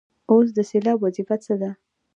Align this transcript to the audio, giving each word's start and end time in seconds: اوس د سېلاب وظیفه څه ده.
اوس 0.31 0.47
د 0.57 0.59
سېلاب 0.69 0.97
وظیفه 1.01 1.35
څه 1.45 1.53
ده. 1.61 1.69